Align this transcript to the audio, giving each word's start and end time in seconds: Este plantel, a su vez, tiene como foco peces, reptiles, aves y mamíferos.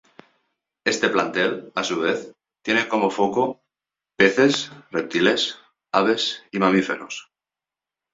Este 0.83 1.09
plantel, 1.11 1.71
a 1.75 1.83
su 1.83 1.99
vez, 1.99 2.33
tiene 2.63 2.87
como 2.87 3.11
foco 3.11 3.61
peces, 4.17 4.71
reptiles, 4.89 5.59
aves 5.91 6.43
y 6.51 6.57
mamíferos. 6.57 7.29